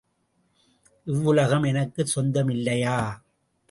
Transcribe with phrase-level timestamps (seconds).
[1.07, 2.97] இவ்வுலகம் எனக்குச் சொந்த மில்லையா?